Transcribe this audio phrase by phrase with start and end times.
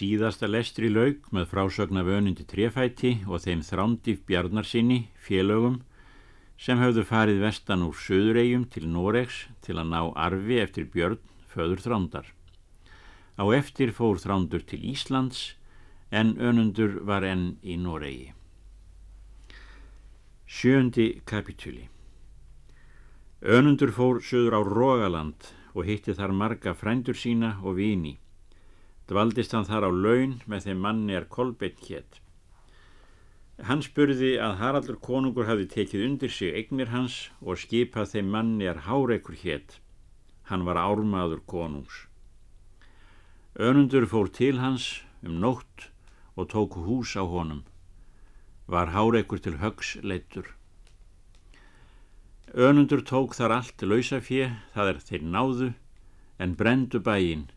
[0.00, 5.82] Síðasta lestri laug með frásögna vönundi trefæti og þeim þrándif bjarnarsinni, félögum,
[6.56, 11.20] sem höfðu farið vestan úr söðuregjum til Noregs til að ná arfi eftir björn
[11.52, 12.30] föður þrándar.
[13.36, 15.42] Á eftir fór þrándur til Íslands
[16.08, 18.32] en önundur var enn í Noregi.
[20.48, 21.90] Sjöndi kapitúli
[23.44, 28.16] Önundur fór söður á Rógaland og hitti þar marga frændur sína og vini.
[29.10, 32.20] Dvaldist hann þar á laun með þeim manni er Kolbeitt hétt.
[33.66, 38.70] Hann spurði að Haraldur konungur hafi tekið undir sig eignir hans og skipað þeim manni
[38.70, 39.80] er Háreikur hétt.
[40.46, 42.06] Hann var ármaður konungs.
[43.58, 45.90] Önundur fór til hans um nótt
[46.38, 47.64] og tóku hús á honum.
[48.70, 50.54] Var Háreikur til högs leittur.
[52.54, 55.74] Önundur tók þar allt lausafjö, það er þeir náðu,
[56.38, 57.50] en brendu bæinn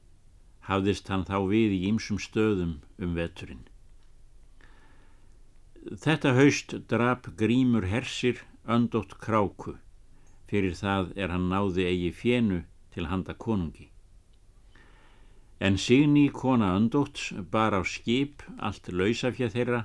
[0.69, 3.63] hafðist hann þá við í ýmsum stöðum um veturinn.
[5.83, 9.75] Þetta haust drap grímur hersir öndótt kráku,
[10.47, 12.61] fyrir það er hann náði eigi fjenu
[12.95, 13.89] til handa konungi.
[15.59, 19.81] En Signi kona öndótts bar á skip allt lausafjað þeirra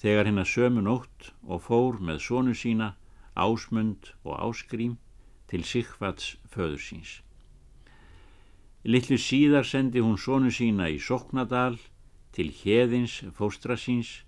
[0.00, 2.94] þegar hennar sömu nótt og fór með sónu sína,
[3.36, 4.96] ásmund og áskrím
[5.48, 6.80] til Sigvats föður
[8.84, 11.76] Littlu síðar sendi hún sónu sína í Soknadal
[12.32, 14.22] til Heðins fóstra síns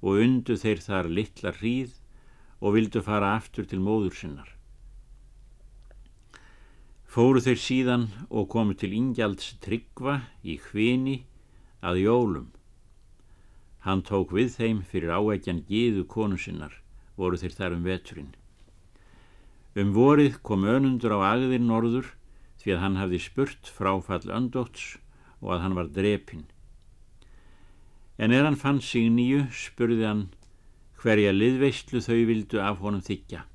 [0.00, 1.98] og undu þeir þar littla hríð
[2.64, 4.48] og vildu fara aftur til móður sinnar.
[7.04, 11.18] Fóru þeir síðan og komu til Ingjalds tryggva í hvini
[11.84, 12.46] að jólum.
[13.84, 16.72] Hann tók við þeim fyrir áækjan giðu konu sinnar,
[17.20, 18.32] voru þeir þar um veturinn.
[19.76, 22.08] Um vorið kom önundur á agðir norður
[22.60, 24.96] því að hann hafði spurt fráfall öndóts
[25.40, 26.44] og að hann var drepin.
[28.20, 30.26] En er hann fann sig nýju, spurði hann
[31.00, 33.46] hverja liðveistlu þau vildu af honum þykja.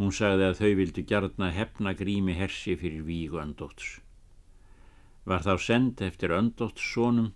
[0.00, 3.98] Hún sagði að þau vildu gjarna hefna grími hersi fyrir vígu öndóts.
[5.28, 7.34] Var þá send eftir öndóts sónum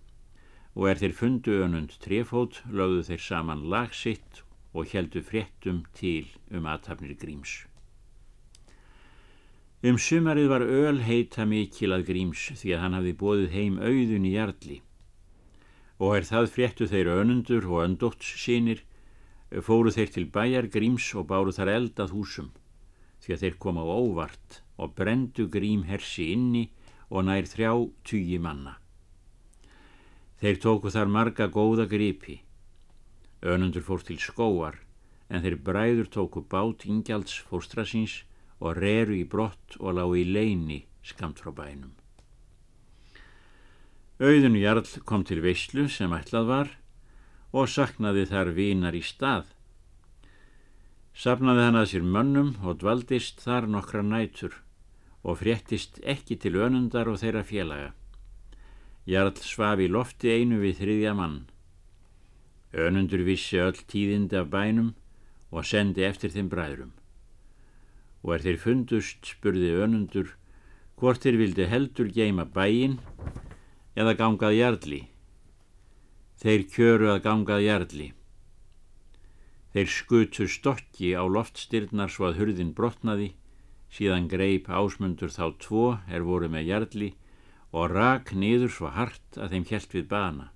[0.73, 4.41] og er þeir fundu önund trefót, lögðu þeir saman lagsitt
[4.73, 7.67] og heldu fréttum til um aðtapnir gríms.
[9.85, 14.25] Um sumarið var öl heita mikil að gríms því að hann hafði bóðið heim auðun
[14.25, 14.77] í jarli.
[16.01, 18.81] Og er það fréttu þeir önundur og öndótts sínir,
[19.61, 22.49] fóru þeir til bæjar gríms og báru þar eldað húsum,
[23.21, 26.71] því að þeir koma á óvart og brendu grím hersi inni
[27.13, 27.77] og nær þrjá
[28.09, 28.79] tugi manna.
[30.41, 32.41] Þeir tóku þar marga góða gripi.
[33.45, 34.81] Önundur fór til skóar,
[35.29, 38.23] en þeir bræður tóku bát ingjalds fóstrasins
[38.61, 41.93] og reru í brott og lág í leini skamt frá bænum.
[44.23, 46.71] Auðun Jarl kom til veyslu sem ætlað var
[47.53, 49.51] og saknaði þar vinar í stað.
[51.15, 54.57] Sapnaði hann að sér mönnum og dvaldist þar nokkra nætur
[55.25, 57.93] og fréttist ekki til önundar og þeirra félaga.
[59.07, 61.45] Jarl svaf í lofti einu við þriðja mann.
[62.75, 64.95] Önundur vissi öll tíðindi af bænum
[65.51, 66.95] og sendi eftir þeim bræðrum
[68.25, 70.33] og er þeir fundust spurði önundur
[70.99, 72.97] hvort þeir vildi heldur geima bæin
[73.95, 75.01] eða gangað jarli.
[76.41, 78.07] Þeir kjöru að gangað jarli.
[79.75, 83.35] Þeir skutu stokki á loftstyrnar svo að hurðin brotnaði,
[83.93, 87.11] síðan greip ásmundur þá tvo er voru með jarli
[87.75, 90.51] og rak niður svo hart að þeim helt við bana.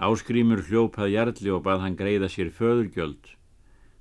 [0.00, 3.36] Áskrímur hljópað jarli og bað hann greiða sér föðurgjöld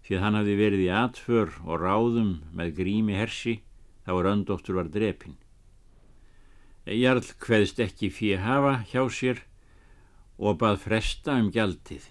[0.04, 3.62] því að hann hafði verið í atför og ráðum með grími hersi
[4.04, 5.38] þá er öndóttur var drepin.
[6.84, 9.40] Jarl hveðst ekki fyrir hafa hjá sér
[10.38, 12.10] og bað fresta um gjaldið.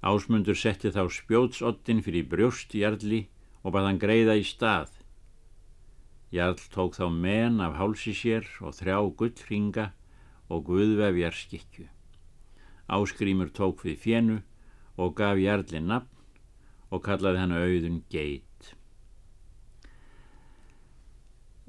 [0.00, 3.26] Ásmundur setti þá spjótsottin fyrir brjóst Jarli
[3.60, 4.94] og bað hann greiða í stað.
[6.32, 9.90] Jarl tók þá men af hálsi sér og þrjá gullringa
[10.48, 11.84] og guðvefjar skikju.
[12.88, 14.38] Áskrímur tók við fjennu
[14.96, 16.19] og gaf Jarli nafn
[16.90, 18.46] og kallaði hann auðun geit.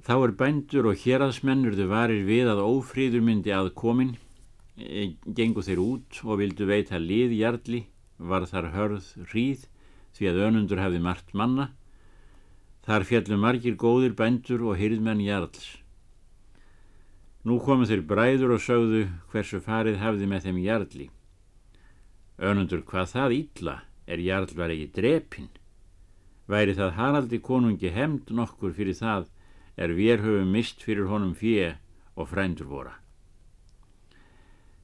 [0.02, 4.16] Þá er bændur og héraðsmennurðu varir við að ófríður myndi að komin,
[4.78, 7.84] e, gengu þeir út og vildu veita liðjarli,
[8.18, 9.68] var þar hörð hríð
[10.18, 11.70] því að önundur hefði margt manna,
[12.82, 15.78] þar fjallu margir góðir bændur og hyrðmenn jarls.
[17.46, 21.08] Nú komu þeir bræður og sögðu hversu farið hafði með þeim jarli.
[22.42, 23.76] Önundur hvað það ítla,
[24.12, 25.50] er Jarl var ekki drepin.
[26.52, 29.30] Væri það Haraldi konungi hemd nokkur fyrir það
[29.80, 31.72] er við höfum mist fyrir honum fjö
[32.20, 32.96] og frændur vora.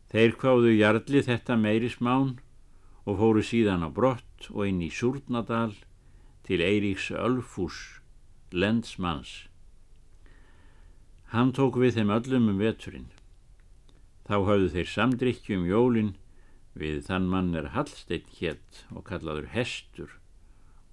[0.07, 2.37] Þeir kváðu jarli þetta meiri smán
[3.03, 5.75] og fóru síðan á brott og inn í Súrnadal
[6.47, 7.99] til Eiríks Ölfús,
[8.51, 9.49] lendsmanns.
[11.35, 13.09] Hann tók við þeim öllum um veturinn.
[14.23, 16.15] Þá hafðu þeir samdrykkjum jólinn
[16.79, 20.17] við þann mann er Hallsteinn hétt og kallaður Hestur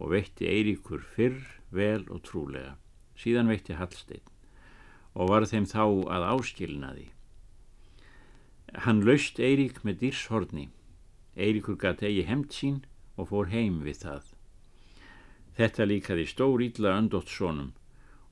[0.00, 1.40] og veitti Eiríkur fyrr,
[1.70, 2.76] vel og trúlega.
[3.14, 4.24] Síðan veitti Hallsteinn
[5.14, 7.06] og var þeim þá að áskilnaði.
[8.84, 10.66] Hann laust Eirík með dýrshorni.
[11.38, 12.80] Eiríkur gæti eigi hemt sín
[13.14, 14.24] og fór heim við það.
[15.54, 17.70] Þetta líkaði stór ítla öndótt sónum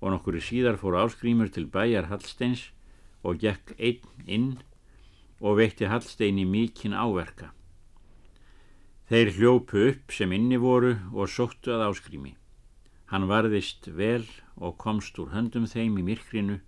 [0.03, 2.71] og nokkuri síðar fór áskrýmur til bæjar Hallsteins
[3.23, 4.49] og gekk einn inn
[5.43, 7.51] og veitti Hallsteini mikinn áverka.
[9.11, 12.37] Þeir hljópu upp sem inni voru og sóttu að áskrými.
[13.11, 14.25] Hann varðist vel
[14.57, 16.61] og komst úr höndum þeim í myrkrinu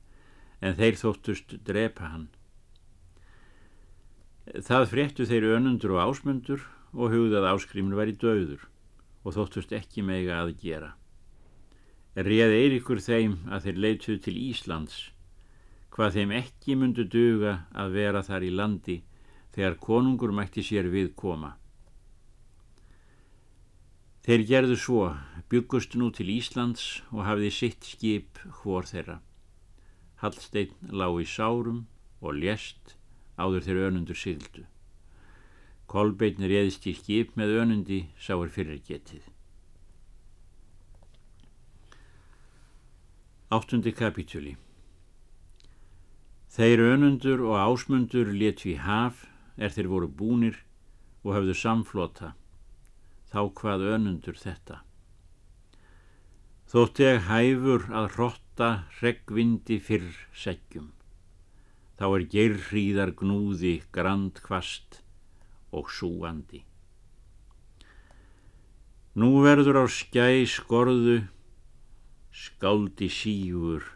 [0.61, 2.27] en þeir þóttust drepa hann.
[4.45, 8.67] Það fréttu þeir önundur og ásmundur og hugðað áskrimur væri döður
[9.25, 10.93] og þóttust ekki meiga að gera.
[12.15, 14.99] Réð Eiríkur þeim að þeir leituð til Íslands,
[15.95, 18.97] hvað þeim ekki myndu duga að vera þar í landi
[19.55, 21.53] þegar konungur mætti sér við koma.
[24.27, 25.05] Þeir gerðu svo,
[25.53, 29.21] byggust nú til Íslands og hafði sitt skip hvor þeirra.
[30.25, 31.85] Hallsteinn lág í sárum
[32.25, 32.97] og lést
[33.39, 34.67] áður þeirra önundur sigildu.
[35.87, 39.31] Kolbeinn réðist í skip með önundi sáur fyrir getið.
[43.55, 44.57] Áttundi kapitúli
[46.55, 49.25] Þeir önundur og ásmundur letu í haf
[49.59, 50.61] er þeir voru búnir
[51.27, 52.29] og hafðu samflota.
[53.33, 54.77] Þá hvað önundur þetta?
[56.71, 58.69] Þótt ég hæfur að hrotta
[59.01, 60.93] reggvindi fyrr seggjum.
[61.99, 65.01] Þá er gerðhríðar gnúði grand kvast
[65.75, 66.63] og súandi.
[69.19, 71.19] Nú verður á skæ skorðu,
[72.31, 73.94] skáldi sígur,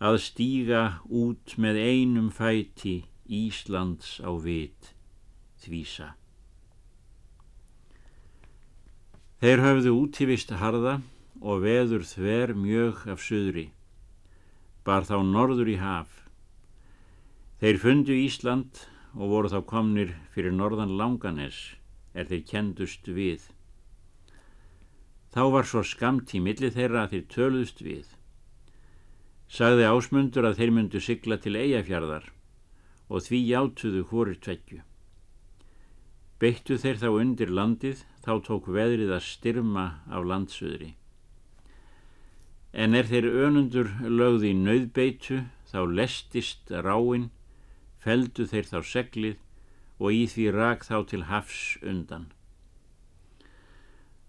[0.00, 0.82] að stíga
[1.12, 4.94] út með einum fæti Íslands á vit
[5.60, 6.14] þvísa.
[9.40, 11.00] Þeir höfðu útífist harða
[11.40, 13.66] og veður þver mjög af söðri,
[14.84, 16.10] bar þá norður í haf.
[17.60, 18.82] Þeir fundu Ísland
[19.16, 21.60] og voru þá komnir fyrir norðan Langanes
[22.16, 23.44] er þeir kendust við.
[25.30, 28.08] Þá var svo skamt í milli þeirra að þeir töluðst við.
[29.50, 32.28] Sagði ásmundur að þeir myndu sigla til eigafjörðar
[33.10, 34.84] og því játuðu hórir tveggju.
[36.40, 40.94] Beittu þeir þá undir landið, þá tók veðrið að styrma af landsöðri.
[42.72, 45.42] En er þeir önundur lögði í nauðbeitu
[45.72, 47.28] þá lestist ráin,
[47.98, 49.40] feldu þeir þá seglið
[49.98, 52.30] og í því rak þá til hafs undan.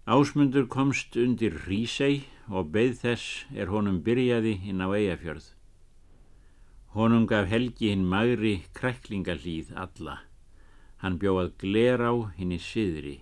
[0.02, 5.44] Ásmundur komst undir Rísei og beð þess er honum byrjaði inn á Eyjafjörð.
[6.98, 10.16] Honum gaf Helgi hinn magri kræklingalíð alla.
[10.98, 13.14] Hann bjóð gler á hinn í siðri.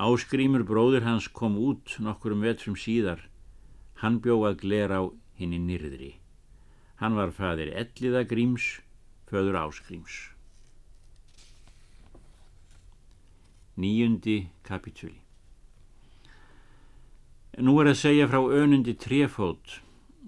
[0.00, 3.28] Áskrímur bróður hans kom út nokkurum vetrum síðar
[4.00, 5.04] Hann bjóð gler á
[5.36, 6.14] henni nýrðri.
[6.96, 8.80] Hann var fadir Elliða Gríms,
[9.28, 10.32] föður Ásgríms.
[13.76, 15.27] Níundi kapitúli
[17.58, 19.80] Nú er að segja frá önundi trefót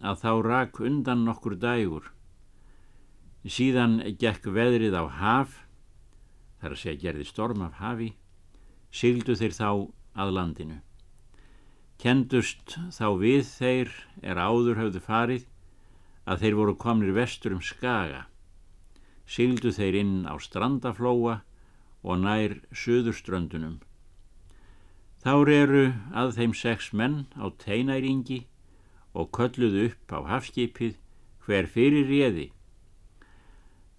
[0.02, 2.08] að þá rak undan nokkur dægur.
[3.46, 5.52] Síðan gekk veðrið á haf,
[6.58, 8.08] þar að segja gerði storm af hafi,
[8.90, 9.68] sigildu þeir þá
[10.24, 10.78] að landinu.
[12.02, 13.92] Kendust þá við þeir
[14.26, 15.44] er áður höfðu farið
[16.26, 18.24] að þeir voru komnir vestur um skaga.
[19.30, 21.38] Sigildu þeir inn á strandaflóa
[22.02, 23.78] og nær söðurströndunum.
[25.20, 25.82] Þá eru
[26.16, 28.46] að þeim sex menn á teinæringi
[29.12, 30.94] og kölluðu upp á hafskipið
[31.44, 32.46] hver fyrir réði.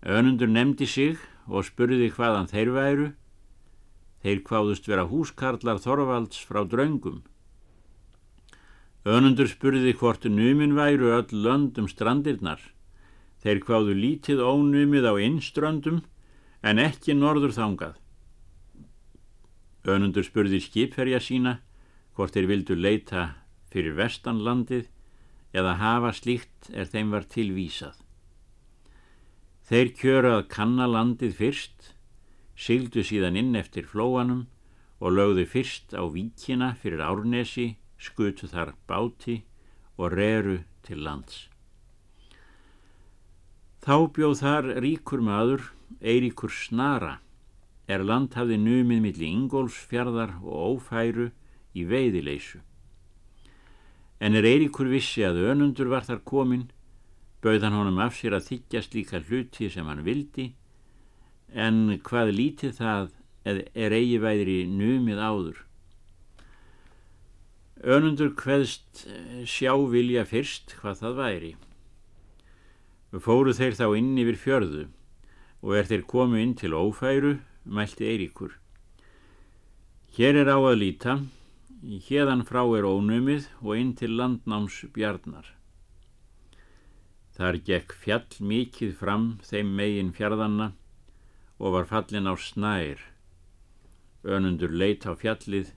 [0.01, 3.07] Önundur nefndi sig og spurði hvaðan þeir væru.
[4.25, 7.21] Þeir hvaðust vera húskarlar Þorvalds frá draungum.
[9.05, 12.61] Önundur spurði hvort numin væru öll löndum strandirnar.
[13.41, 16.01] Þeir hvaðu lítið ónumið á innströndum
[16.65, 17.95] en ekki norður þangað.
[19.87, 21.57] Önundur spurði skipferja sína
[22.15, 23.23] hvort þeir vildu leita
[23.73, 24.89] fyrir vestanlandið
[25.57, 27.95] eða hafa slíkt er þeim var tilvísað.
[29.71, 31.93] Þeir kjöru að kanna landið fyrst,
[32.55, 34.45] syldu síðan inn eftir flóanum
[35.01, 39.41] og lögðu fyrst á víkina fyrir Árnesi skutu þar báti
[39.97, 41.47] og reru til lands.
[43.81, 45.71] Þá bjóð þar ríkur maður
[46.05, 47.17] Eiríkur Snara
[47.87, 51.31] er land hafði numið milli Ingólfsfjörðar og Ófæru
[51.73, 52.61] í veiðileysu.
[54.21, 56.67] En er Eiríkur vissi að önundur var þar komin,
[57.41, 60.51] bauð hann honum af sér að þykja slíka hluti sem hann vildi,
[61.51, 63.09] en hvað lítið það
[63.49, 65.59] er eigi væðri numið áður.
[67.81, 69.07] Önundur hveðst
[69.49, 71.53] sjá vilja fyrst hvað það væri.
[73.25, 74.83] Fóru þeir þá inn yfir fjörðu
[75.65, 78.57] og er þeir komu inn til ófæru, mælti Eiríkur.
[80.15, 81.13] Hér er á að líta,
[82.07, 85.47] hérðan frá er ónumið og inn til landnáms bjarnar.
[87.37, 90.73] Þar gekk fjall mikið fram þeim megin fjörðanna
[91.57, 92.99] og var fallin á snær.
[94.21, 95.71] Önundur leit á fjallið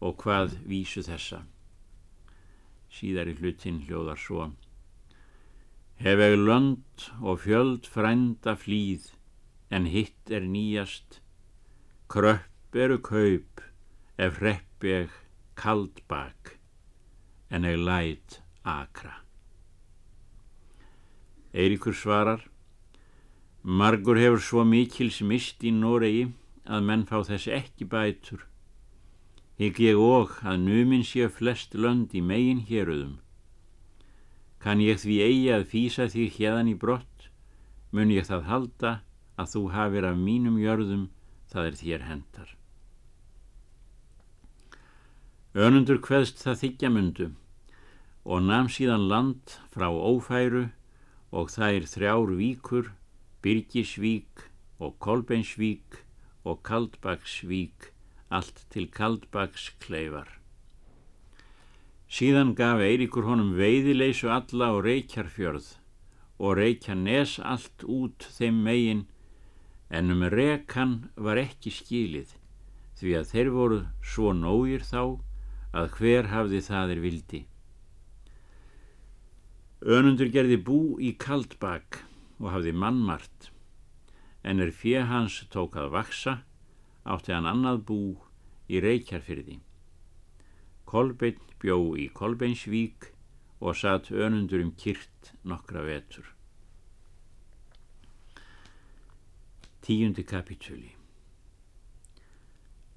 [0.00, 1.44] og hvað vísu þessa.
[2.90, 4.48] Síðar í hlutin hljóðar svo.
[6.00, 9.12] Hef ég lönd og fjöld frænda flýð,
[9.70, 11.20] en hitt er nýjast.
[12.08, 13.62] Kröpp eru kaup,
[14.18, 15.12] ef hrepp ég
[15.54, 16.56] kald bak,
[17.50, 19.22] en ég læt akra.
[21.56, 22.42] Eiríkur svarar,
[23.62, 26.28] margur hefur svo mikils mist í Noregi
[26.66, 28.44] að menn fá þessi ekki bætur
[29.56, 33.14] Hygg ég og að numin sé flest lönd í megin héruðum.
[34.60, 37.30] Kan ég því eigi að fýsa því hérðan í brott,
[37.88, 38.90] mun ég það halda
[39.36, 41.08] að þú hafir af mínum jörðum
[41.52, 42.50] það er þér hendar.
[45.56, 47.28] Önundur hveðst það þykja mundu
[48.26, 50.66] og nam síðan land frá ófæru
[51.30, 52.90] og það er þrjár víkur,
[53.44, 54.48] Byrgisvík
[54.82, 56.02] og Kolbeinsvík
[56.44, 57.92] og Kaldbaksvík
[58.28, 60.28] allt til kaldbaks kleifar.
[62.10, 65.72] Síðan gaf Eiríkur honum veiðileysu alla og reykjarfjörð
[66.38, 69.06] og reykja nes allt út þeim megin
[69.90, 72.34] en um rekan var ekki skilið
[72.98, 75.02] því að þeir voru svo nógir þá
[75.76, 77.42] að hver hafði það er vildi.
[79.96, 82.00] Önundur gerði bú í kaldbak
[82.40, 83.50] og hafði mannmart
[84.46, 86.38] en er fjö hans tók að vaksa
[87.06, 88.00] átti hann annað bú
[88.70, 89.60] í Reykjarfyrði.
[90.86, 93.10] Kolbeinn bjó í Kolbeinsvík
[93.60, 96.35] og satt önundur um kyrt nokkra vetur.
[99.86, 100.96] Tíundi kapitúli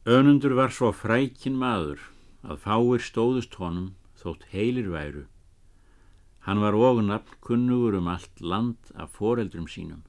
[0.05, 1.99] Önundur var svo frækin maður
[2.41, 5.21] að fáir stóðust honum þótt heilir væru.
[6.47, 10.01] Hann var ógnafn kunnugur um allt land af foreldrum sínum.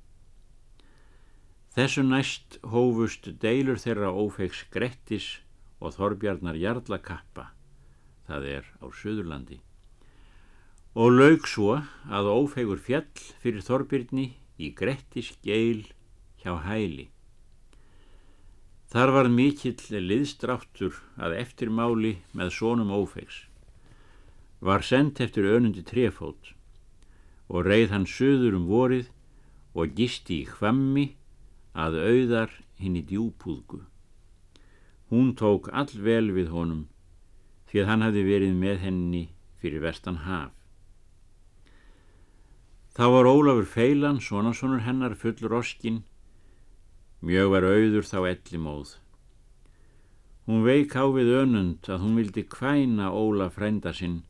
[1.76, 5.28] Þessu næst hófust deilur þeirra ófeiks Grettis
[5.84, 7.50] og Þorbjarnar Jarlakappa,
[8.24, 9.60] það er á Suðurlandi,
[10.96, 11.76] og laug svo
[12.08, 15.84] að ófeigur fjall fyrir Þorbjörni í Grettis geil
[16.42, 17.08] hjá hæli.
[18.90, 23.44] Þar var mikill liðstráttur að eftirmáli með sónum ófeigs.
[24.60, 26.52] Var sendt eftir önundi trefót
[27.50, 29.12] og reið hann söður um vorið
[29.78, 31.06] og gisti í hvammi
[31.78, 33.84] að auðar hinn í djúpúðgu.
[35.10, 36.88] Hún tók allvel við honum
[37.70, 39.24] því að hann hafi verið með henni
[39.62, 40.50] fyrir vestan haf.
[42.90, 46.02] Þá var Ólafur Feilan, sonasonur hennar, fullur oskinn,
[47.20, 48.96] mjög var auður þá elli móð.
[50.48, 54.22] Hún veik á við önund að hún vildi kvæna Óla frænda sinn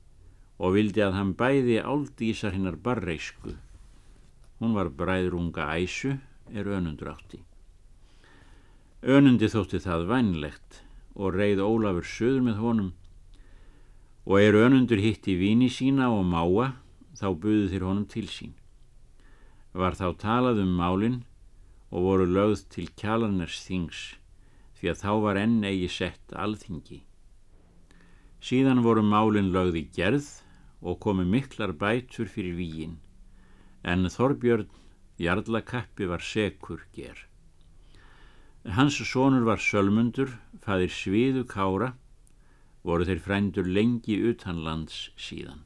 [0.61, 3.55] og vildi að hann bæði áldísar hinnar barreisku.
[4.61, 6.19] Hún var bræðrunga æsu
[6.53, 7.41] er önundur átti.
[9.01, 10.83] Önundi þótti það vænlegt
[11.15, 12.91] og reið Ólafur söður með honum
[14.27, 16.75] og er önundur hitt í vini sína og máa
[17.17, 18.53] þá buðu þér honum til sín.
[19.73, 21.23] Var þá talað um málinn
[21.91, 24.03] og voru lögð til kjalarners þings
[24.79, 27.03] því að þá var enn eigi sett alþingi.
[28.41, 30.29] Síðan voru málinn lögð í gerð
[30.81, 32.97] og komi miklar bætur fyrir vígin
[33.83, 34.69] en Þorbjörn
[35.21, 37.27] Jarlakappi var sekur ger.
[38.65, 41.95] Hans sonur var Sölmundur, fadir Sviðu Kára,
[42.85, 45.65] voru þeir frændur lengi utanlands síðan.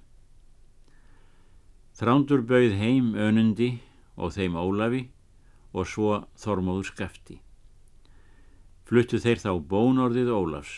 [1.95, 3.79] Þrándur bauð heim önundi
[4.19, 5.05] og þeim Ólafi
[5.75, 7.41] og svo Þormóður skafti.
[8.87, 10.75] Fluttu þeir þá bónorðið Ólafs,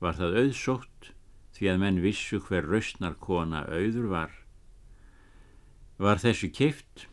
[0.00, 1.12] var það auðsótt
[1.56, 4.34] því að menn vissu hver raustnar kona auður var.
[6.00, 7.06] Var þessu keift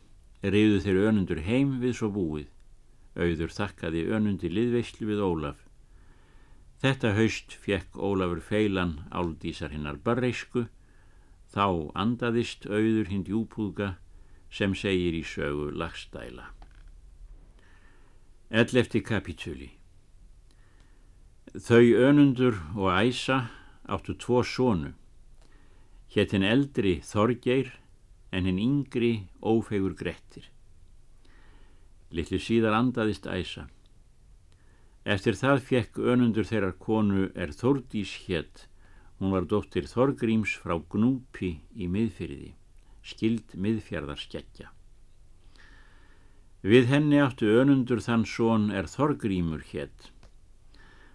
[0.43, 2.49] reyðu þeir önundur heim við svo búið.
[3.17, 5.63] Auður þakkaði önundi liðveislu við Ólaf.
[6.81, 10.67] Þetta haust fekk Ólafur feilan áldísar hinnar barreisku,
[11.49, 13.95] þá andaðist auður hinn djúpúðga
[14.53, 16.56] sem segir í sögu lagstæla.
[18.47, 19.67] Ellefti kapitúli
[21.51, 23.49] Þau önundur og æsa
[23.83, 24.93] áttu tvo sónu.
[26.07, 27.73] Héttin eldri Þorgeir
[28.31, 30.47] en hinn yngri ófegur Grettir.
[32.15, 33.67] Littlu síðar andaðist æsa.
[35.03, 38.69] Eftir það fekk önundur þeirrar konu er Þordís hétt.
[39.19, 42.55] Hún var dóttir Þorgríms frá Gnúpi í miðfyrði,
[43.03, 44.71] skild miðfjörðarskeggja.
[46.67, 50.09] Við henni áttu önundur þann són er Þorgrímur hétt.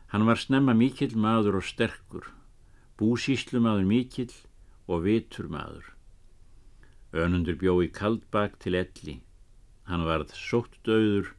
[0.08, 2.30] Hann var snemma mikill maður og sterkur,
[2.96, 4.32] búsíslu maður mikill
[4.88, 5.90] og vitur maður.
[7.12, 9.18] Önundur bjó í kaldbak til elli.
[9.90, 11.34] Hann varð sótt döður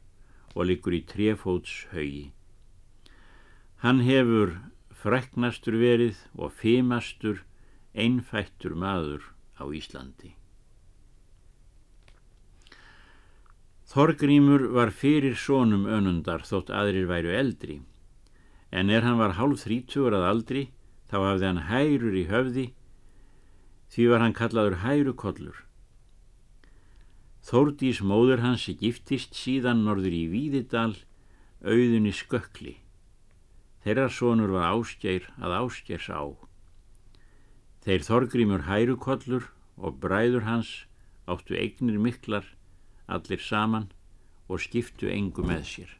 [0.54, 2.28] og likur í trefóts haugi.
[3.82, 4.54] Hann hefur
[5.02, 7.42] freknastur verið og fimastur
[7.98, 9.26] einfættur maður
[9.58, 10.36] á Íslandi.
[13.94, 17.76] Þorgrímur var fyrir sónum önundar þótt aðrir væru eldri,
[18.74, 20.62] en er hann var hálf þrítugur að aldri
[21.12, 22.64] þá hafði hann hærur í höfði,
[23.94, 25.60] því var hann kallaður hærukollur.
[27.46, 30.96] Þórdís móður hans giftist síðan norður í Víðidal,
[31.62, 32.74] auðunni skökli.
[33.86, 36.34] Þeirrar sónur var áskjær að áskjærs á.
[37.86, 39.46] Þeir Þorgrímur hærukollur
[39.78, 40.74] og bræður hans
[41.30, 42.50] áttu eignir miklar
[43.06, 43.90] allir saman
[44.48, 45.92] og skiptu engu með sér.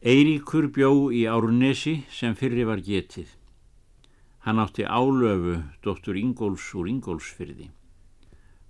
[0.00, 3.28] Eiríkur bjó í Árnesi sem fyrri var getið.
[4.44, 7.68] Hann átti álöfu dóttur Ingóls úr Ingólsfyrði.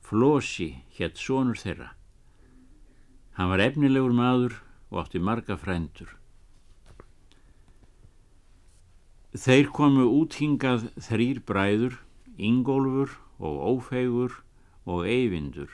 [0.02, 1.92] Flosi hétt sonur þeirra.
[3.38, 4.56] Hann var efnilegur maður
[4.90, 6.10] og átti marga frændur.
[9.30, 12.00] Þeir komu úthingað þrýr bræður,
[12.34, 14.40] Ingólfur og Ófegur
[14.90, 15.72] og eyvindur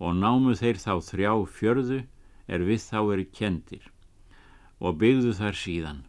[0.00, 2.00] og námu þeir þá þrjá fjörðu
[2.48, 3.90] er við þá eru kendir
[4.80, 6.00] og byggðu þar síðan.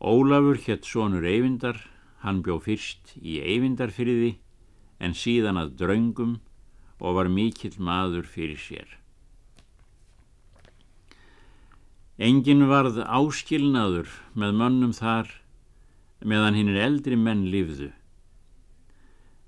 [0.00, 1.76] Ólafur hétt sonur eyvindar,
[2.24, 4.34] hann bjó fyrst í eyvindarfyrði
[5.04, 6.38] en síðan að draungum
[6.98, 8.88] og var mikill maður fyrir sér.
[12.16, 14.08] Engin varð áskilnaður
[14.38, 15.28] með mönnum þar
[16.24, 17.90] meðan hinn er eldri menn livðu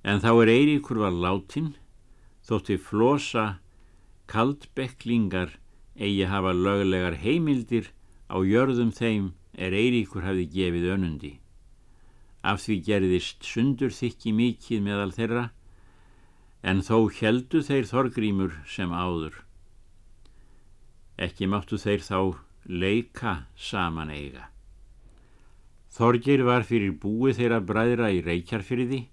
[0.06, 1.72] En þá er Eiríkur var látin,
[2.46, 3.46] þótti flosa
[4.30, 5.56] kaldbekklingar
[5.98, 7.90] eigi hafa löglegar heimildir
[8.30, 11.32] á jörðum þeim er Eiríkur hafi gefið önundi.
[12.46, 15.44] Af því gerðist sundur þykki mikið meðal þeirra,
[16.62, 19.42] en þó heldu þeir þorgrímur sem áður.
[21.18, 22.20] Ekki máttu þeir þá
[22.66, 24.52] leika saman eiga.
[25.90, 29.06] Þorgir var fyrir búið þeirra bræðra í Reykjarfyrði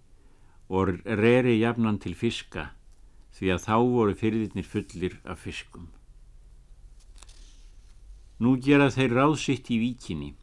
[0.70, 2.70] og reri jafnan til fiska
[3.34, 5.90] því að þá voru fyrirðirnir fullir af fiskum.
[8.40, 10.34] Nú gera þeir ráðsitt í víkinni.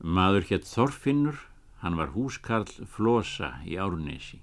[0.00, 1.36] Maður hétt Þorfinnur,
[1.82, 4.40] hann var húskarl Flosa í Árnesi.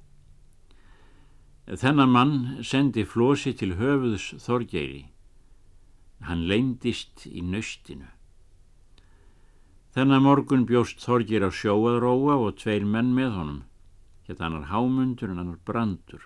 [1.65, 5.05] Þennan mann sendi Flosi til höfuðs Þorgeiri.
[6.27, 8.09] Hann leindist í nöstinu.
[9.95, 13.61] Þennan morgun bjóst Þorgeir á sjóaðróa og tveir menn með honum
[14.31, 16.23] hétt hannar hámundur en hannar brandur.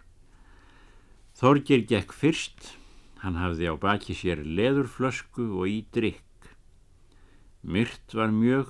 [1.36, 2.78] Þorgir gekk fyrst,
[3.20, 6.22] hann hafði á baki sér leðurflösku og í drikk.
[7.65, 8.70] Myrt var mjög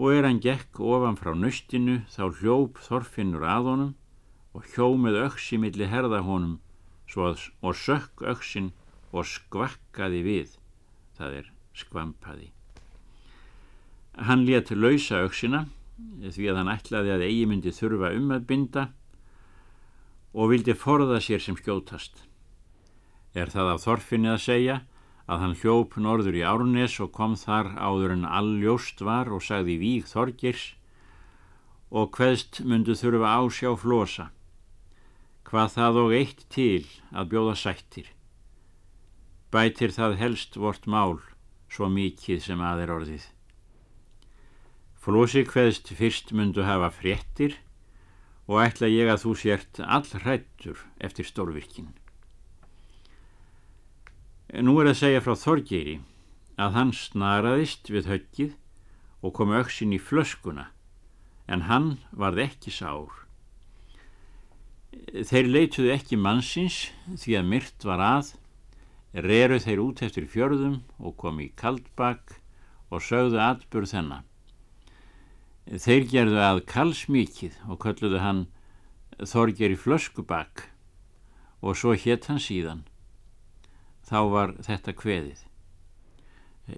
[0.00, 3.94] og er hann gekk ofan frá nöstinu þá hljóp Þorfinnur að honum
[4.56, 6.58] og hjó með öksi millir herða honum
[7.14, 8.72] að, og sökk öksin
[9.10, 10.54] og skvakkaði við,
[11.18, 12.50] það er skvampaði.
[14.18, 15.66] Hann létt lausa öksina
[16.20, 18.86] því að hann ætlaði að eigi myndi þurfa um að binda
[20.34, 22.22] og vildi forða sér sem skjótast.
[23.34, 24.76] Er það af þorfinni að segja
[25.30, 29.78] að hann hljóp norður í Árnes og kom þar áður en alljóst var og sagði
[29.78, 30.72] víg Þorgirs
[31.90, 34.30] og hveðst myndu þurfa ásjá flosa.
[35.46, 38.10] Hvað það og eitt til að bjóða sættir.
[39.50, 41.18] Bætir það helst vort mál
[41.70, 43.24] svo mikið sem að er orðið.
[45.10, 47.56] Flósi hveðst fyrst myndu hafa fréttir
[48.46, 51.88] og ætla ég að þú sért allrættur eftir stórvirkin.
[54.62, 55.96] Nú er að segja frá Þorgeri
[56.62, 58.54] að hann snaraðist við höggið
[59.26, 60.68] og kom auksin í flöskuna
[61.50, 63.10] en hann varð ekki sár.
[65.10, 66.84] Þeir leituðu ekki mannsins
[67.18, 68.34] því að myrt var að,
[69.26, 72.38] reru þeir út eftir fjörðum og kom í kaldbak
[72.94, 74.29] og sögðu atbyrð þennan.
[75.68, 78.46] Þeir gerðu að kalsmikið og kölluðu hann
[79.20, 80.70] Þorger í flöskubak
[81.60, 82.86] og svo hétt hann síðan
[84.08, 85.42] þá var þetta kveðið.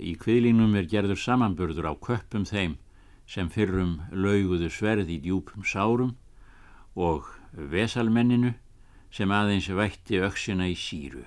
[0.02, 2.74] Í kviðlínum er gerður samanburður á köppum þeim
[3.28, 6.16] sem fyrrum lauguðu sverð í djúpum sárum
[6.98, 8.56] og vesalmenninu
[9.12, 11.22] sem aðeins vætti auksina í síru.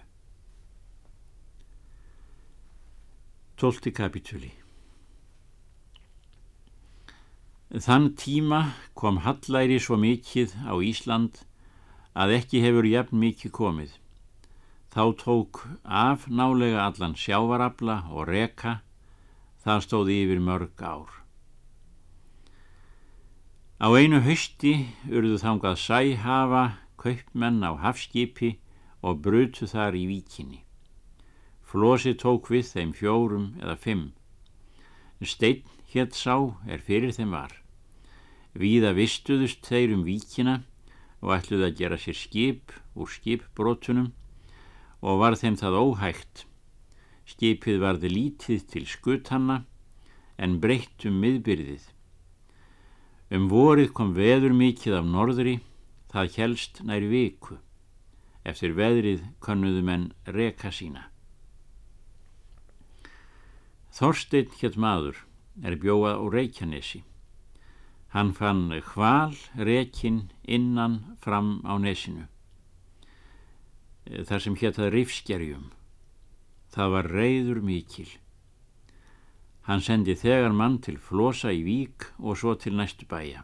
[3.56, 4.52] Tólti kapitúli
[7.76, 11.42] Þann tíma kom hallæri svo mikið á Ísland
[12.16, 13.90] að ekki hefur jafn mikið komið.
[14.96, 18.80] Þá tók af nálega allan sjávarabla og reka,
[19.60, 21.12] það stóði yfir mörg ár.
[23.84, 26.64] Á einu hausti urðu þangað sæhafa
[26.96, 28.54] kaupmenn á hafskipi
[29.04, 30.64] og brutu þar í víkinni.
[31.60, 34.08] Flosi tók við þeim fjórum eða fimm.
[35.20, 37.64] Steinn hétt sá er fyrir þeim var.
[38.56, 40.62] Víða vistuðust þeir um víkina
[41.20, 44.13] og ætluði að gera sér skip úr skipbrotunum
[45.04, 46.46] og var þeim það óhægt.
[47.28, 49.63] Skipið varði lítið til skutanna
[50.39, 51.84] en breytt um miðbyrðið.
[53.36, 55.56] Um vorið kom veður mikið af norðri,
[56.13, 57.58] það helst nær viku.
[58.46, 61.10] Eftir veðrið kannuðu menn reka sína.
[63.96, 65.24] Þorstein hétt maður
[65.63, 67.02] er bjóað á Reykjanesi.
[68.15, 72.30] Hann fann hval rekin innan fram á nesinu.
[74.08, 75.65] Þar sem héttað rifskerjum.
[76.71, 78.08] Það var reyður mikil.
[79.67, 83.43] Hann sendi þegar mann til Flosa í Vík og svo til næstu bæja.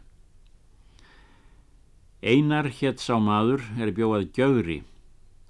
[2.22, 4.78] Einar hétt sá maður er bjóað Gjögri.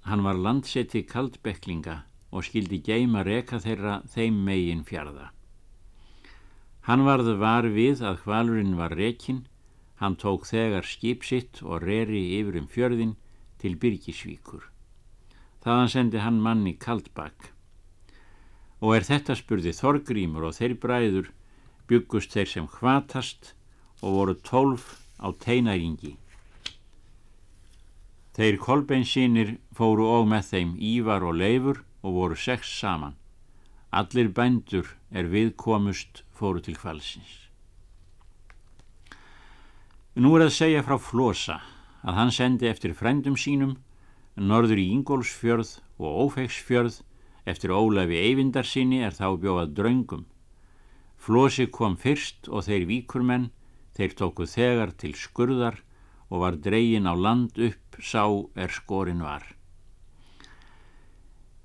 [0.03, 2.01] Hann var landseti kaldbeklinga
[2.35, 5.31] og skildi geima reka þeirra þeim megin fjarða.
[6.83, 9.45] Hann varð var við að hvalurinn var rekin,
[10.01, 13.13] hann tók þegar skip sitt og reri yfir um fjörðin
[13.61, 14.65] til Byrgisvíkur.
[15.63, 17.53] Þaðan sendi hann mann í Kaldbakk.
[18.83, 21.29] Og er þetta spurði Þorgrímur og þeir bræður
[21.87, 23.53] byggust þeir sem hvatast
[24.03, 24.89] og voru tólf
[25.23, 26.17] á teinæringi.
[28.35, 33.15] Þeir kolbeinsínir fóru og með þeim Ívar og Leifur og voru sex saman.
[33.93, 37.39] Allir bændur er viðkomust fóru til kvalsins.
[40.19, 41.61] Nú er að segja frá Flosa
[42.03, 43.77] að hann sendi eftir frendum sínum
[44.35, 46.99] norður í Ingólfsfjörð og Ófegsfjörð
[47.43, 50.23] Eftir Ólafi Eyvindarsinni er þá bjóðað draungum.
[51.19, 53.49] Flosi kom fyrst og þeir víkurmenn,
[53.95, 55.81] þeir tóku þegar til skurðar
[56.31, 58.23] og var dreygin á land upp sá
[58.55, 59.43] er skorin var.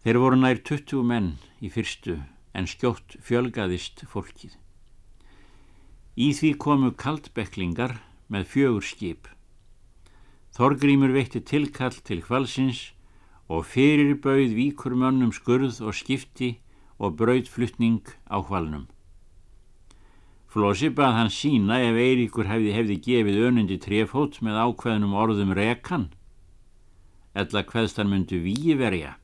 [0.02, 1.30] Þeir voru nær 20 menn
[1.62, 2.18] í fyrstu
[2.58, 4.58] en skjótt fjölgaðist fólkið.
[6.18, 7.92] Í því komu kaldbeklingar
[8.26, 9.28] með fjögur skip.
[10.57, 12.88] Þorgrímur veitti tilkall til hvalsins
[13.46, 16.57] og fyrir bauð víkur mönnum skurð og skipti
[16.98, 18.88] og braudflutning á hvalnum.
[20.50, 26.11] Flósi bað hann sína ef Eiríkur hefði hefði gefið önundi trefót með ákveðnum orðum rekan,
[27.38, 29.14] eðla hvaðst hann myndu víi verja.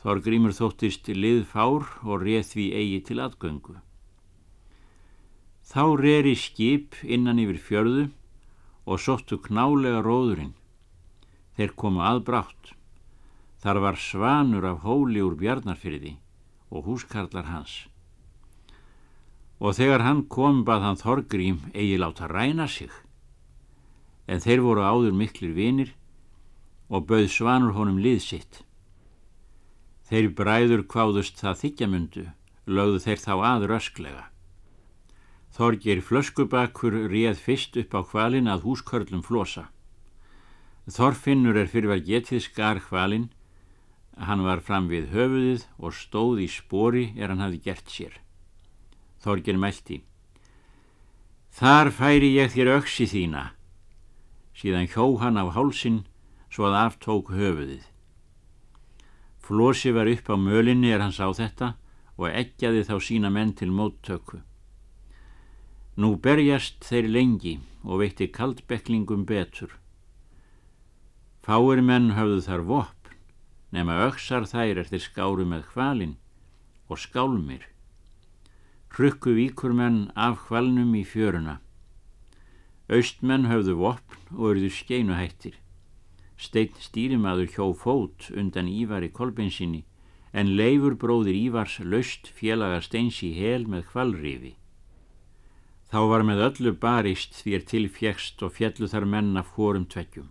[0.00, 3.80] Þorgrímur þóttist lið fár og reð því eigi til atgöngu.
[5.70, 8.04] Þá reri skip innan yfir fjörðu
[8.90, 10.56] og sóttu knálega róðurinn.
[11.54, 12.72] Þeir komu aðbrátt.
[13.62, 16.16] Þar var svanur af hóli úr bjarnarfyrði
[16.74, 17.86] og húskarlar hans.
[19.62, 22.90] Og þegar hann kom bað hann Þorgrím eigi láta ræna sig.
[24.26, 25.94] En þeir voru áður miklir vinir
[26.90, 28.64] og bauð svanur honum lið sitt.
[30.10, 32.26] Þeir bræður kváðust það þykjamundu,
[32.66, 34.24] lögðu þeir þá aður ösklega.
[35.50, 39.66] Þorgir flöskubakur réð fyrst upp á hvalin að húskörlum flosa.
[40.86, 43.30] Þorfinnur er fyrir að getið skar hvalinn,
[44.16, 48.14] hann var fram við höfuðið og stóð í spori er hann hafi gert sér.
[49.22, 50.02] Þorgir meldi.
[51.50, 53.50] Þar færi ég þér öksi þína,
[54.54, 56.04] síðan hjó hann á hálsin
[56.50, 57.82] svo að aftók höfuðið.
[59.42, 61.74] Flósi var upp á mölinni er hann sá þetta
[62.18, 64.44] og eggjaði þá sína menn til móttöku.
[65.98, 69.72] Nú berjast þeir lengi og veitti kaldbeklingum betur.
[71.42, 73.16] Fáir menn höfðu þar vopn,
[73.74, 76.14] nema öksar þær eftir skáru með hvalin
[76.86, 77.64] og skálmir.
[78.94, 81.58] Hrukku víkur menn af hvalnum í fjöruna.
[82.90, 85.58] Austmenn höfðu vopn og eruðu skeinuhættir.
[86.38, 89.84] Steinn stýrimaður hjó fót undan Ívar í kolbensinni
[90.32, 94.54] en leifur bróðir Ívars löst félaga steins í hel með hvalrifi.
[95.90, 100.28] Þá var með öllu barist því er tilfjekst og fjallu þar menn af hórum tveggjum.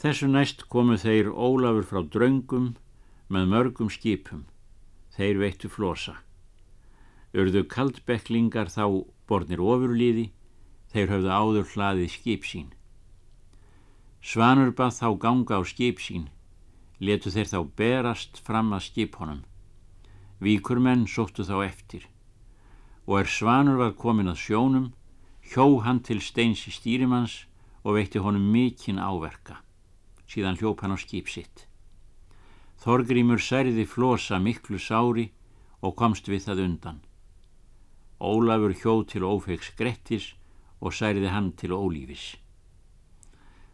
[0.00, 2.70] Þessu næst komu þeir Ólafur frá draungum
[3.28, 4.46] með mörgum skipum.
[5.12, 6.14] Þeir veittu flosa.
[7.36, 10.30] Urðu kaldbeklingar þá borðnir ofurliði,
[10.88, 12.72] þeir höfðu áður hlaðið skip sín.
[14.24, 16.30] Svanur bað þá ganga á skip sín,
[16.96, 19.44] letu þeir þá berast fram að skipunum.
[20.40, 22.08] Víkurmenn sóttu þá eftir
[23.06, 24.92] og er Svanur var komin að sjónum,
[25.42, 27.44] hjó hann til steins í stýrimanns
[27.82, 29.58] og veitti honum mikinn áverka.
[30.30, 31.66] Síðan hljóp hann á skip sitt.
[32.82, 35.30] Þorgrímur særði flosa miklu sári
[35.82, 37.00] og komst við það undan.
[38.22, 40.32] Ólafur hjóð til ófegs Grettis
[40.80, 42.36] og særði hann til ólífis.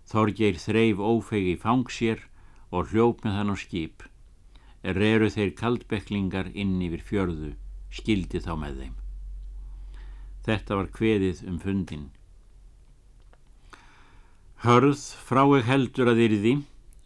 [0.09, 2.25] Þorgeir þreif ófegi fang sér
[2.73, 4.05] og hljóp með hann á skip.
[4.83, 7.53] Reru þeir kaldbeklingar inn yfir fjörðu,
[7.93, 8.97] skildi þá með þeim.
[10.49, 12.05] Þetta var kveðið um fundin.
[14.65, 16.53] Hörð frá ekki heldur að yrði,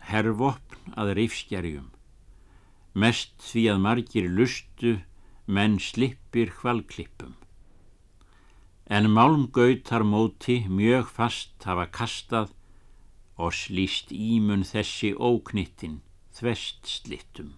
[0.07, 1.88] herrvopn að reifskjærjum.
[2.94, 4.94] Mest því að margir lustu,
[5.50, 7.35] menn slippir hvalklippum.
[8.87, 12.55] En málmgautar móti mjög fast hafa kastað
[13.42, 15.98] og slýst ímun þessi óknittin
[16.38, 17.57] þvest slittum.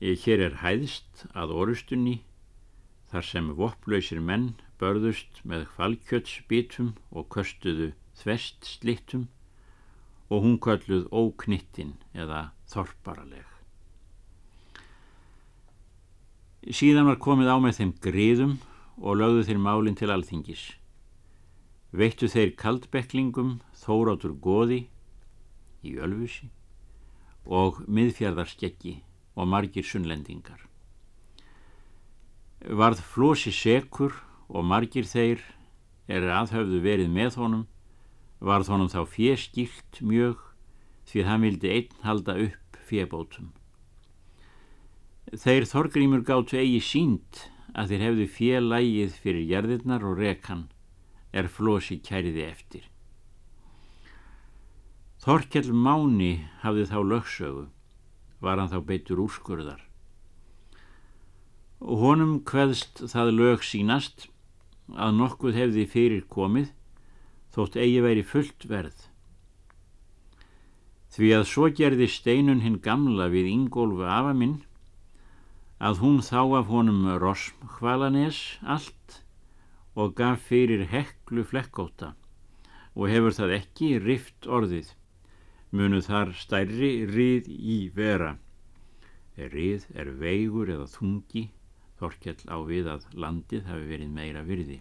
[0.00, 2.20] Hér er hæðst að orustunni
[3.10, 9.28] þar sem vopplausir menn börðust með hvalkjötsbitum og köstuðu þvest slittum
[10.30, 13.46] og hún kölluð óknittin eða þorparaleg.
[16.70, 18.54] Síðan var komið á með þeim griðum
[19.00, 20.64] og lögðu þeir málinn til alþingis.
[21.90, 24.84] Veittu þeir kaldbeklingum þórátur goði
[25.82, 26.50] í ölfusi
[27.48, 29.00] og miðfjörðarskeggi
[29.34, 30.69] og margir sunnlendingar.
[32.60, 34.12] Varð flosi sekur
[34.48, 35.40] og margir þeir
[36.10, 37.64] er aðhöfðu verið með honum,
[38.40, 40.42] varð honum þá fjeskilt mjög
[41.08, 43.50] því hann vildi einn halda upp fjebótum.
[45.30, 50.64] Þeir Þorgrímur gáttu eigi sínt að þeir hefðu fjelægið fyrir gerðirnar og rekan
[51.32, 52.88] er flosi kæriði eftir.
[55.20, 57.68] Þorkell Máni hafði þá lögsögu,
[58.40, 59.89] var hann þá beitur úrskurðar.
[61.80, 64.28] Og honum hveðst það lög sínast
[64.94, 66.72] að nokkuð hefði fyrir komið
[67.54, 69.06] þótt eigi veri fullt verð.
[71.10, 74.60] Því að svo gerði steinun hinn gamla við Ingólfu afa minn
[75.80, 79.22] að hún þá af honum rosmhvalanes allt
[79.96, 82.12] og gaf fyrir heklu flekkóta
[82.94, 84.92] og hefur það ekki rift orðið
[85.72, 88.34] munu þar stærri rið í vera
[89.40, 91.46] er rið er veigur eða þungi
[92.00, 94.80] þorkjall á við að landið hafi verið meira virði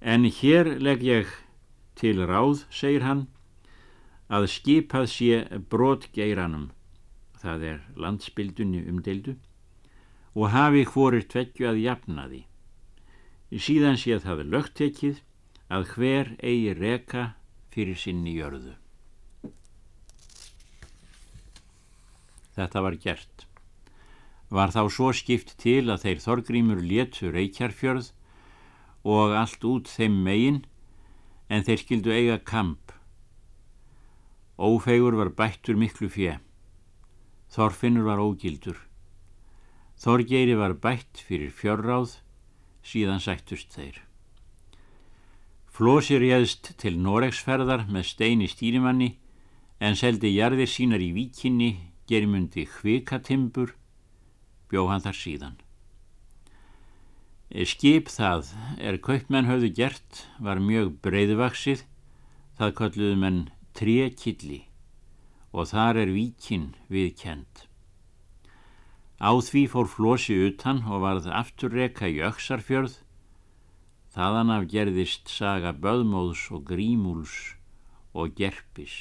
[0.00, 1.34] en hér legg ég
[1.96, 3.26] til ráð segir hann
[4.28, 6.70] að skipað sé brotgeiranum
[7.44, 9.36] það er landsbyldunni umdeildu,
[10.34, 12.42] og hafi hvorir tveggju að jafna því.
[13.64, 15.20] Síðan sé að það er lögtekið
[15.74, 17.26] að hver eigi reka
[17.74, 18.74] fyrir sinni jörðu.
[22.54, 23.46] Þetta var gert.
[24.54, 28.12] Var þá svo skipt til að þeir þorgrímur léttu reykjarfjörð
[29.04, 30.60] og allt út þeim megin
[31.50, 32.92] en þeir skildu eiga kamp.
[34.54, 36.38] Ófegur var bættur miklu fjö.
[37.50, 38.78] Þorfinnur var ógildur.
[39.98, 42.18] Þorgeiri var bætt fyrir fjörráð,
[42.82, 44.00] síðan sættust þeir.
[45.74, 49.16] Flósi réðst til Noregsferðar með steini stýrimanni
[49.82, 51.70] en seldi jarðir sínar í víkinni,
[52.06, 53.74] germundi hvikatimbur,
[54.70, 55.56] bjó hann þar síðan.
[57.54, 61.84] Skip það er kaupmenn höfðu gert var mjög breyðvaksið,
[62.58, 63.42] það kalluðu menn
[63.78, 64.64] trekilli
[65.54, 67.66] og þar er víkin viðkend.
[69.22, 72.96] Á því fór flosi utan og varð afturreka í öksarfjörð,
[74.14, 77.54] þaðan af gerðist saga böðmóðs og grímúls
[78.14, 78.96] og gerpis.